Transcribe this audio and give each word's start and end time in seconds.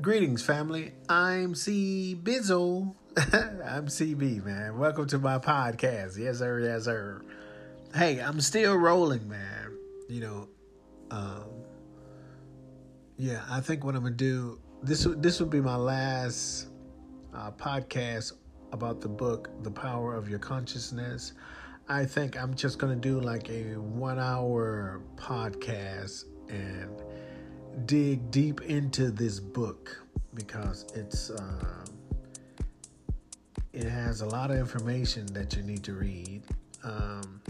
Greetings, 0.00 0.42
family. 0.42 0.92
I'm 1.08 1.54
C 1.54 2.16
Bizzle. 2.20 2.94
I'm 3.18 3.88
CB, 3.88 4.42
man. 4.42 4.78
Welcome 4.78 5.06
to 5.08 5.18
my 5.18 5.38
podcast. 5.38 6.18
Yes, 6.18 6.38
sir. 6.38 6.60
Yes, 6.60 6.84
sir. 6.84 7.20
Hey, 7.94 8.18
I'm 8.18 8.40
still 8.40 8.74
rolling, 8.76 9.28
man. 9.28 9.76
You 10.08 10.20
know, 10.22 10.48
um, 11.10 11.44
yeah. 13.18 13.42
I 13.50 13.60
think 13.60 13.84
what 13.84 13.94
I'm 13.94 14.02
gonna 14.02 14.14
do 14.14 14.58
this 14.82 15.06
this 15.18 15.38
will 15.38 15.48
be 15.48 15.60
my 15.60 15.76
last 15.76 16.68
uh, 17.34 17.50
podcast 17.50 18.32
about 18.72 19.02
the 19.02 19.10
book, 19.10 19.50
The 19.62 19.70
Power 19.70 20.14
of 20.14 20.26
Your 20.26 20.38
Consciousness. 20.38 21.34
I 21.88 22.06
think 22.06 22.42
I'm 22.42 22.54
just 22.54 22.78
gonna 22.78 22.96
do 22.96 23.20
like 23.20 23.50
a 23.50 23.74
one 23.74 24.18
hour 24.18 25.02
podcast 25.16 26.24
and 26.48 26.90
dig 27.86 28.30
deep 28.30 28.60
into 28.62 29.10
this 29.10 29.40
book 29.40 30.02
because 30.34 30.86
it's 30.94 31.30
uh, 31.30 31.84
it 33.72 33.84
has 33.84 34.20
a 34.20 34.26
lot 34.26 34.50
of 34.50 34.58
information 34.58 35.26
that 35.32 35.56
you 35.56 35.62
need 35.62 35.82
to 35.84 35.94
read. 35.94 36.42
Um, 36.84 37.40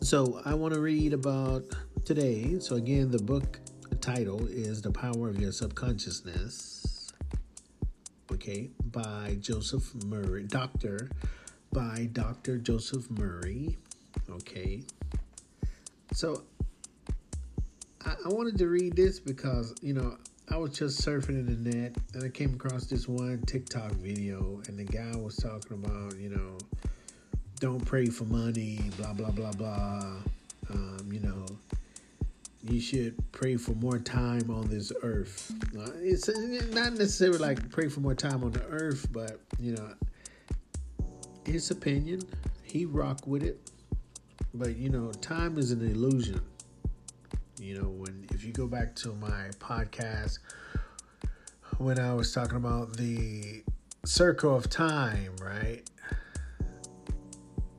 so 0.00 0.40
I 0.44 0.54
want 0.54 0.74
to 0.74 0.80
read 0.80 1.12
about 1.12 1.64
today. 2.04 2.58
So 2.58 2.76
again, 2.76 3.10
the 3.10 3.22
book 3.22 3.60
title 4.00 4.46
is 4.48 4.82
"The 4.82 4.92
Power 4.92 5.28
of 5.28 5.38
Your 5.40 5.52
Subconsciousness." 5.52 7.12
Okay, 8.32 8.70
by 8.86 9.36
Joseph 9.40 9.94
Murray, 10.06 10.44
Doctor, 10.44 11.10
by 11.72 12.08
Doctor 12.12 12.56
Joseph 12.58 13.10
Murray. 13.10 13.76
Okay, 14.30 14.84
so 16.12 16.44
I, 18.04 18.14
I 18.24 18.28
wanted 18.28 18.58
to 18.58 18.68
read 18.68 18.96
this 18.96 19.20
because 19.20 19.74
you 19.82 19.94
know 19.94 20.16
I 20.48 20.56
was 20.56 20.76
just 20.76 21.00
surfing 21.00 21.30
in 21.30 21.46
the 21.46 21.70
net 21.70 21.96
and 22.14 22.24
I 22.24 22.28
came 22.28 22.54
across 22.54 22.86
this 22.86 23.08
one 23.08 23.42
TikTok 23.46 23.92
video 23.92 24.60
and 24.66 24.78
the 24.78 24.84
guy 24.84 25.16
was 25.16 25.36
talking 25.36 25.82
about 25.84 26.16
you 26.18 26.30
know 26.30 26.58
don't 27.60 27.84
pray 27.84 28.06
for 28.06 28.24
money 28.24 28.80
blah 28.98 29.12
blah 29.12 29.30
blah 29.30 29.52
blah. 29.52 30.16
Um, 30.70 31.08
you 31.10 31.20
know 31.20 31.46
you 32.64 32.80
should 32.80 33.14
pray 33.32 33.56
for 33.56 33.72
more 33.72 33.98
time 33.98 34.48
on 34.48 34.68
this 34.68 34.92
earth. 35.02 35.52
Uh, 35.76 35.90
it's 35.96 36.28
not 36.72 36.92
necessarily 36.92 37.38
like 37.38 37.70
pray 37.70 37.88
for 37.88 38.00
more 38.00 38.14
time 38.14 38.42
on 38.44 38.52
the 38.52 38.64
earth 38.66 39.06
but 39.12 39.40
you 39.58 39.72
know 39.72 39.94
his 41.44 41.70
opinion 41.70 42.20
he 42.62 42.84
rock 42.84 43.26
with 43.26 43.42
it. 43.42 43.60
But 44.54 44.76
you 44.76 44.90
know 44.90 45.12
time 45.12 45.58
is 45.58 45.70
an 45.70 45.88
illusion 45.88 46.40
you 47.58 47.78
know, 47.78 47.88
when 47.88 48.26
if 48.30 48.44
you 48.44 48.52
go 48.52 48.66
back 48.66 48.94
to 48.96 49.12
my 49.14 49.50
podcast 49.58 50.38
when 51.78 51.98
I 51.98 52.14
was 52.14 52.32
talking 52.32 52.56
about 52.56 52.96
the 52.96 53.62
circle 54.04 54.54
of 54.54 54.68
time, 54.68 55.34
right? 55.42 55.82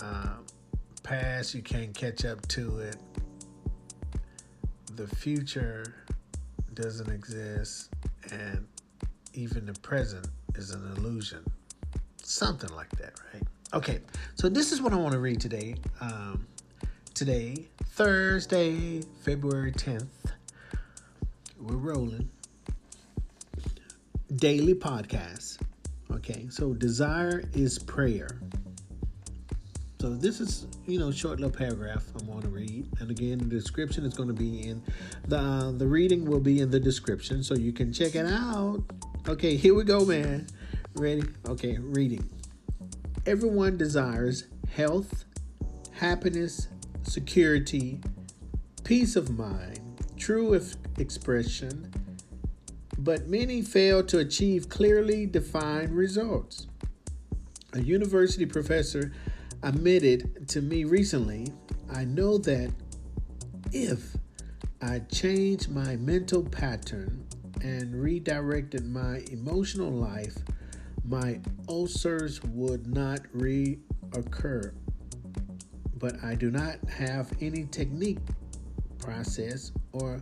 Um, 0.00 0.46
past, 1.02 1.54
you 1.54 1.62
can't 1.62 1.94
catch 1.94 2.24
up 2.24 2.46
to 2.48 2.78
it. 2.78 2.96
The 4.96 5.06
future 5.06 5.94
doesn't 6.74 7.10
exist, 7.10 7.92
and 8.30 8.66
even 9.34 9.66
the 9.66 9.74
present 9.80 10.28
is 10.54 10.70
an 10.70 10.84
illusion. 10.96 11.44
Something 12.22 12.70
like 12.74 12.90
that, 12.92 13.14
right? 13.32 13.42
Okay, 13.74 14.00
so 14.34 14.48
this 14.48 14.72
is 14.72 14.80
what 14.80 14.92
I 14.92 14.96
want 14.96 15.12
to 15.12 15.18
read 15.18 15.40
today. 15.40 15.74
Um, 16.00 16.46
today, 17.14 17.66
Thursday, 17.84 19.02
February 19.22 19.72
10th. 19.72 20.06
We're 21.58 21.76
rolling. 21.76 22.30
Daily 24.34 24.74
podcast. 24.74 25.58
Okay, 26.10 26.46
so 26.50 26.72
desire 26.72 27.42
is 27.52 27.78
prayer. 27.78 28.40
So 30.00 30.10
this 30.10 30.40
is, 30.40 30.66
you 30.86 30.98
know, 30.98 31.10
short 31.10 31.40
little 31.40 31.54
paragraph 31.54 32.04
I'm 32.18 32.26
going 32.26 32.42
to 32.42 32.48
read, 32.48 32.88
and 33.00 33.10
again, 33.10 33.38
the 33.38 33.44
description 33.44 34.04
is 34.04 34.14
going 34.14 34.28
to 34.28 34.34
be 34.34 34.66
in 34.68 34.82
the 35.28 35.38
uh, 35.38 35.72
the 35.72 35.86
reading 35.86 36.24
will 36.24 36.40
be 36.40 36.60
in 36.60 36.70
the 36.70 36.80
description, 36.80 37.42
so 37.42 37.54
you 37.54 37.72
can 37.72 37.92
check 37.92 38.14
it 38.14 38.26
out. 38.26 38.82
Okay, 39.28 39.56
here 39.56 39.74
we 39.74 39.84
go, 39.84 40.04
man. 40.06 40.46
Ready? 40.94 41.24
Okay, 41.46 41.76
reading. 41.78 42.28
Everyone 43.26 43.76
desires 43.76 44.44
health, 44.74 45.24
happiness, 45.92 46.68
security, 47.02 48.00
peace 48.84 49.16
of 49.16 49.36
mind, 49.36 49.80
true 50.16 50.60
expression, 50.98 51.92
but 52.98 53.28
many 53.28 53.62
fail 53.62 54.02
to 54.04 54.18
achieve 54.18 54.68
clearly 54.68 55.26
defined 55.26 55.90
results. 55.90 56.66
A 57.72 57.80
university 57.80 58.46
professor 58.46 59.12
admitted 59.62 60.48
to 60.48 60.60
me 60.60 60.84
recently 60.84 61.52
I 61.92 62.04
know 62.04 62.38
that 62.38 62.72
if 63.72 64.16
I 64.80 65.00
changed 65.00 65.70
my 65.70 65.96
mental 65.96 66.42
pattern 66.42 67.26
and 67.62 67.94
redirected 68.00 68.86
my 68.86 69.22
emotional 69.30 69.90
life, 69.90 70.36
my 71.04 71.40
ulcers 71.68 72.42
would 72.44 72.86
not 72.86 73.20
reoccur 73.36 74.72
but 76.00 76.22
I 76.24 76.34
do 76.34 76.50
not 76.50 76.76
have 76.88 77.30
any 77.40 77.66
technique, 77.66 78.18
process, 78.98 79.70
or 79.92 80.20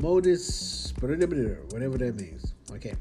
modus, 0.00 0.94
whatever 1.00 1.98
that 1.98 2.14
means. 2.16 2.54
Okay. 2.70 2.94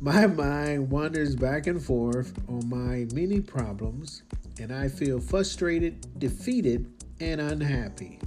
My 0.00 0.26
mind 0.26 0.90
wanders 0.90 1.36
back 1.36 1.66
and 1.66 1.82
forth 1.82 2.32
on 2.48 2.68
my 2.68 3.06
many 3.14 3.40
problems, 3.40 4.22
and 4.58 4.72
I 4.72 4.88
feel 4.88 5.20
frustrated, 5.20 6.18
defeated, 6.18 6.90
and 7.20 7.40
unhappy. 7.40 8.18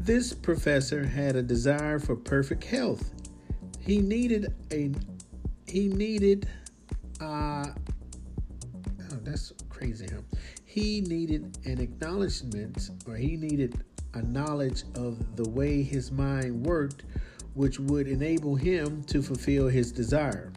This 0.00 0.32
professor 0.32 1.04
had 1.04 1.36
a 1.36 1.42
desire 1.42 1.98
for 1.98 2.16
perfect 2.16 2.64
health. 2.64 3.12
He 3.80 3.98
needed 3.98 4.54
a 4.72 4.90
he 5.66 5.88
needed 5.88 6.48
uh 7.20 7.66
oh, 7.66 9.18
that's 9.22 9.52
crazy 9.68 10.06
huh? 10.10 10.22
He 10.78 11.00
needed 11.00 11.58
an 11.64 11.80
acknowledgement 11.80 12.90
or 13.04 13.16
he 13.16 13.36
needed 13.36 13.82
a 14.14 14.22
knowledge 14.22 14.84
of 14.94 15.36
the 15.36 15.48
way 15.48 15.82
his 15.82 16.12
mind 16.12 16.64
worked, 16.64 17.02
which 17.54 17.80
would 17.80 18.06
enable 18.06 18.54
him 18.54 19.02
to 19.02 19.20
fulfill 19.20 19.66
his 19.66 19.90
desire. 19.90 20.52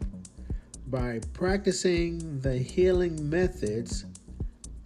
By 0.86 1.20
practicing 1.32 2.38
the 2.40 2.56
healing 2.56 3.28
methods 3.28 4.04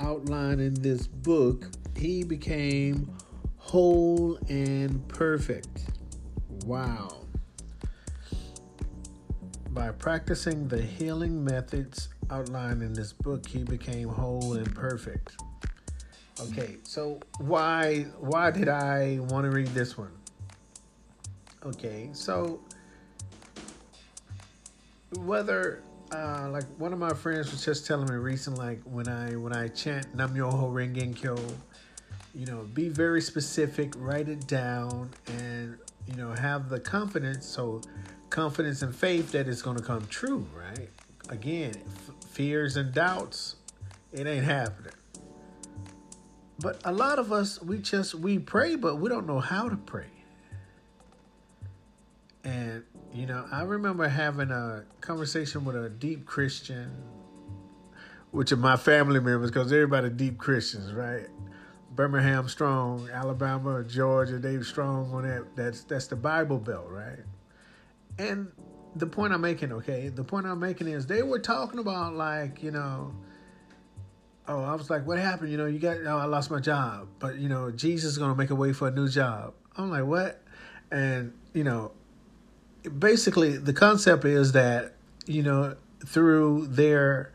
outlined 0.00 0.62
in 0.62 0.74
this 0.74 1.06
book, 1.06 1.66
he 1.94 2.24
became 2.24 3.10
whole 3.58 4.38
and 4.48 5.06
perfect. 5.08 5.90
Wow. 6.64 7.26
By 9.68 9.90
practicing 9.90 10.68
the 10.68 10.80
healing 10.80 11.44
methods 11.44 12.08
outlined 12.30 12.82
in 12.82 12.92
this 12.92 13.12
book, 13.12 13.46
he 13.46 13.62
became 13.64 14.08
whole 14.08 14.54
and 14.54 14.74
perfect. 14.74 15.36
Okay, 16.40 16.76
so 16.82 17.20
why 17.38 18.02
why 18.18 18.50
did 18.50 18.68
I 18.68 19.18
want 19.22 19.44
to 19.44 19.50
read 19.50 19.68
this 19.68 19.96
one? 19.96 20.12
Okay, 21.64 22.10
so 22.12 22.60
whether 25.18 25.82
uh, 26.12 26.48
like 26.50 26.64
one 26.78 26.92
of 26.92 26.98
my 26.98 27.12
friends 27.14 27.50
was 27.50 27.64
just 27.64 27.86
telling 27.86 28.08
me 28.08 28.16
recently, 28.16 28.66
like 28.66 28.82
when 28.84 29.08
I 29.08 29.36
when 29.36 29.54
I 29.54 29.68
chant 29.68 30.14
Nam 30.14 30.34
Myoho 30.34 30.70
Renge 30.72 31.16
Kyo, 31.16 31.36
you 32.34 32.46
know, 32.46 32.66
be 32.74 32.88
very 32.88 33.20
specific, 33.20 33.92
write 33.96 34.28
it 34.28 34.46
down, 34.46 35.10
and 35.26 35.78
you 36.06 36.14
know, 36.16 36.32
have 36.32 36.68
the 36.68 36.78
confidence. 36.78 37.46
So 37.46 37.80
confidence 38.30 38.82
and 38.82 38.94
faith 38.94 39.32
that 39.32 39.48
it's 39.48 39.62
going 39.62 39.76
to 39.76 39.82
come 39.82 40.06
true, 40.08 40.46
right? 40.54 40.88
Again, 41.28 41.74
fears 42.36 42.76
and 42.76 42.92
doubts, 42.92 43.56
it 44.12 44.26
ain't 44.26 44.44
happening. 44.44 44.92
But 46.58 46.82
a 46.84 46.92
lot 46.92 47.18
of 47.18 47.32
us, 47.32 47.62
we 47.62 47.78
just 47.78 48.14
we 48.14 48.38
pray, 48.38 48.76
but 48.76 48.96
we 48.96 49.08
don't 49.08 49.26
know 49.26 49.40
how 49.40 49.70
to 49.70 49.76
pray. 49.76 50.10
And 52.44 52.84
you 53.14 53.24
know, 53.24 53.46
I 53.50 53.62
remember 53.62 54.06
having 54.06 54.50
a 54.50 54.84
conversation 55.00 55.64
with 55.64 55.76
a 55.76 55.88
deep 55.88 56.26
Christian, 56.26 56.90
which 58.32 58.52
are 58.52 58.56
my 58.56 58.76
family 58.76 59.20
members, 59.20 59.50
because 59.50 59.72
everybody 59.72 60.10
deep 60.10 60.36
Christians, 60.36 60.92
right? 60.92 61.28
Birmingham 61.92 62.48
Strong, 62.50 63.08
Alabama, 63.10 63.82
Georgia, 63.82 64.38
Dave 64.38 64.66
Strong 64.66 65.10
on 65.14 65.22
that. 65.22 65.56
That's 65.56 65.84
that's 65.84 66.06
the 66.06 66.16
Bible 66.16 66.58
Belt, 66.58 66.88
right? 66.90 67.24
And 68.18 68.52
the 68.98 69.06
point 69.06 69.32
I'm 69.32 69.40
making, 69.40 69.72
okay, 69.72 70.08
the 70.08 70.24
point 70.24 70.46
I'm 70.46 70.60
making 70.60 70.88
is 70.88 71.06
they 71.06 71.22
were 71.22 71.38
talking 71.38 71.78
about 71.78 72.14
like, 72.14 72.62
you 72.62 72.70
know, 72.70 73.14
oh, 74.48 74.62
I 74.62 74.74
was 74.74 74.90
like, 74.90 75.06
what 75.06 75.18
happened? 75.18 75.50
You 75.50 75.58
know, 75.58 75.66
you 75.66 75.78
got, 75.78 75.98
oh, 76.06 76.18
I 76.18 76.24
lost 76.24 76.50
my 76.50 76.60
job, 76.60 77.08
but 77.18 77.36
you 77.36 77.48
know, 77.48 77.70
Jesus 77.70 78.12
is 78.12 78.18
gonna 78.18 78.34
make 78.34 78.50
a 78.50 78.54
way 78.54 78.72
for 78.72 78.88
a 78.88 78.90
new 78.90 79.08
job. 79.08 79.54
I'm 79.76 79.90
like, 79.90 80.04
what? 80.04 80.42
And 80.90 81.32
you 81.52 81.64
know, 81.64 81.92
basically 82.88 83.56
the 83.56 83.72
concept 83.72 84.24
is 84.24 84.52
that 84.52 84.94
you 85.26 85.42
know 85.42 85.76
through 86.04 86.66
their 86.66 87.32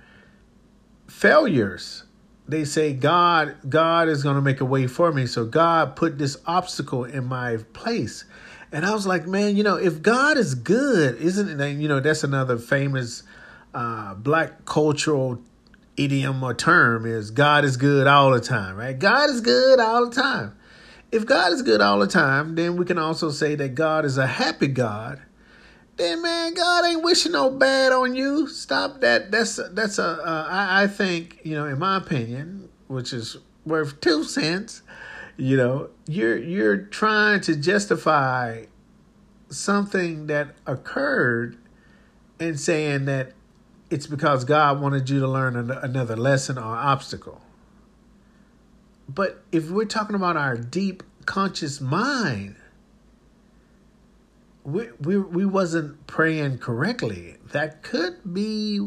failures 1.08 2.04
they 2.48 2.64
say 2.64 2.94
god 2.94 3.56
god 3.70 4.08
is 4.08 4.24
going 4.24 4.36
to 4.36 4.42
make 4.42 4.62
a 4.62 4.66
way 4.66 4.88
for 4.88 5.12
me 5.12 5.26
so 5.26 5.46
god 5.46 5.96
put 5.96 6.18
this 6.18 6.38
obstacle 6.46 7.04
in 7.04 7.26
my 7.26 7.58
place 7.74 8.24
and 8.72 8.86
i 8.86 8.94
was 8.94 9.06
like 9.06 9.28
man 9.28 9.56
you 9.56 9.64
know 9.64 9.76
if 9.76 10.02
god 10.02 10.38
is 10.38 10.56
good 10.56 11.20
isn't 11.22 11.60
it 11.60 11.78
you 11.78 11.88
know 11.88 12.00
that's 12.00 12.24
another 12.24 12.58
famous 12.58 13.24
uh, 13.74 14.14
black 14.16 14.66
cultural 14.66 15.40
idiom 15.98 16.44
or 16.44 16.54
term 16.54 17.06
is 17.06 17.32
god 17.32 17.64
is 17.64 17.78
good 17.78 18.08
all 18.08 18.32
the 18.32 18.40
time 18.40 18.76
right 18.76 19.00
god 19.00 19.30
is 19.30 19.42
good 19.42 19.80
all 19.80 20.10
the 20.10 20.16
time 20.16 20.56
if 21.12 21.26
god 21.26 21.52
is 21.54 21.62
good 21.62 21.82
all 21.82 22.00
the 22.00 22.08
time 22.08 22.56
then 22.56 22.76
we 22.76 22.86
can 22.86 22.98
also 22.98 23.30
say 23.30 23.56
that 23.56 23.76
god 23.76 24.04
is 24.06 24.18
a 24.18 24.28
happy 24.28 24.68
god 24.68 25.22
then 26.02 26.24
man, 26.24 26.56
God 26.56 26.86
ain't 26.86 27.04
wishing 27.04 27.34
no 27.34 27.52
bad 27.52 27.92
on 27.92 28.16
you. 28.16 28.48
Stop 28.48 29.02
that. 29.02 29.30
That's 29.30 29.60
that's 29.72 30.00
a. 30.00 30.04
Uh, 30.04 30.48
I, 30.50 30.84
I 30.84 30.88
think 30.88 31.40
you 31.44 31.54
know, 31.54 31.66
in 31.66 31.78
my 31.78 31.98
opinion, 31.98 32.70
which 32.88 33.14
is 33.14 33.38
worth 33.66 34.02
two 34.02 34.24
cents. 34.24 34.82
You 35.38 35.58
know, 35.58 35.90
you're 36.08 36.38
you're 36.38 36.78
trying 36.78 37.42
to 37.42 37.56
justify 37.56 38.66
something 39.50 40.28
that 40.28 40.56
occurred 40.66 41.58
and 42.40 42.60
saying 42.60 43.06
that 43.06 43.34
it's 43.90 44.08
because 44.08 44.46
God 44.46 44.82
wanted 44.82 45.10
you 45.10 45.20
to 45.20 45.28
learn 45.28 45.56
another 45.70 46.16
lesson 46.16 46.58
or 46.58 46.64
obstacle. 46.64 47.42
But 49.08 49.44
if 49.52 49.70
we're 49.70 49.86
talking 49.86 50.16
about 50.16 50.38
our 50.38 50.56
deep 50.56 51.04
conscious 51.26 51.82
mind, 51.82 52.56
we 54.64 54.90
we 55.00 55.18
we 55.18 55.46
wasn't 55.46 56.08
praying 56.08 56.60
correctly. 56.60 57.36
That 57.52 57.84
could 57.84 58.34
be 58.34 58.80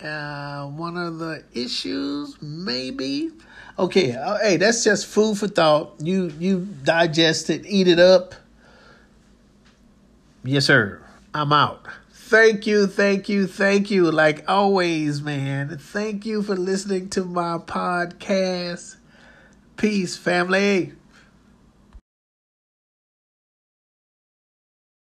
uh, 0.00 0.66
one 0.66 0.96
of 0.96 1.18
the 1.18 1.44
issues, 1.52 2.40
maybe. 2.42 3.30
Okay, 3.78 4.12
uh, 4.12 4.38
hey, 4.38 4.56
that's 4.56 4.82
just 4.82 5.06
food 5.06 5.38
for 5.38 5.46
thought. 5.46 5.94
You 6.00 6.32
you 6.38 6.66
digest 6.82 7.48
it, 7.48 7.64
eat 7.66 7.86
it 7.86 8.00
up. 8.00 8.34
Yes, 10.44 10.66
sir. 10.66 11.00
I'm 11.34 11.52
out. 11.52 11.86
Thank 12.12 12.66
you, 12.66 12.86
thank 12.86 13.28
you, 13.28 13.46
thank 13.46 13.90
you. 13.90 14.10
Like 14.10 14.48
always, 14.48 15.22
man. 15.22 15.78
Thank 15.78 16.26
you 16.26 16.42
for 16.42 16.56
listening 16.56 17.08
to 17.10 17.24
my 17.24 17.58
podcast. 17.58 18.96
Peace, 19.76 20.16
family. 20.16 20.92